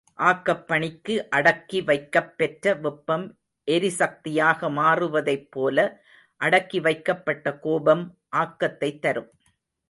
[0.19, 3.25] ஆக்கப்பணிக்கு அடக்கி வைக்கப்பெற்ற வெப்பம்
[3.67, 5.77] எரிசக்தியாக மாறுவதைப்போல,
[6.41, 8.17] அடக்கி வைக்கப்பட்ட கோபம்
[8.35, 9.31] ஆக்கத்தைத் தரும்.